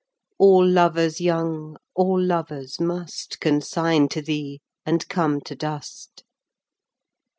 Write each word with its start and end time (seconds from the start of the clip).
All 0.39 0.65
Louers 0.65 1.19
young, 1.19 1.77
all 1.93 2.19
Louers 2.19 2.79
must, 2.81 3.39
Consigne 3.39 4.07
to 4.09 4.23
thee 4.23 4.59
and 4.83 5.07
come 5.09 5.41
to 5.41 5.55
dust 5.55 6.23
Guid. 6.23 6.25